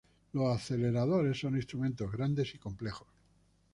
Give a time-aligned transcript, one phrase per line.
[0.33, 3.07] Los aceleradores son instrumentos grandes y complejos.